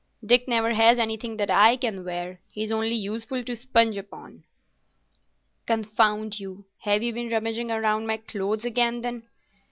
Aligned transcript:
"Dick 0.25 0.47
never 0.47 0.73
has 0.73 0.97
anything 0.97 1.37
that 1.37 1.51
I 1.51 1.77
can 1.77 2.03
wear. 2.03 2.39
He's 2.51 2.71
only 2.71 2.95
useful 2.95 3.43
to 3.43 3.55
sponge 3.55 3.99
upon." 3.99 4.45
"Confound 5.67 6.39
you, 6.39 6.65
have 6.79 7.03
you 7.03 7.13
been 7.13 7.29
rummaging 7.29 7.67
round 7.67 7.85
among 7.85 8.05
my 8.07 8.17
clothes, 8.17 8.63
then?" 8.73 9.27